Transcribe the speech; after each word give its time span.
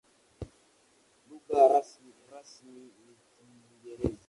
Lugha 1.27 1.61
rasmi 2.31 2.81
ni 3.03 3.13
Kiingereza. 3.23 4.19